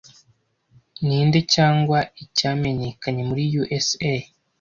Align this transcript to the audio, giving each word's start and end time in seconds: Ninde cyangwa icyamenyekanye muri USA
Ninde 1.05 1.39
cyangwa 1.53 1.99
icyamenyekanye 2.23 3.21
muri 3.29 3.41
USA 3.63 4.13